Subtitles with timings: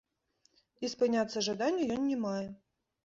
[0.87, 2.47] І спыняцца жадання ён не мае.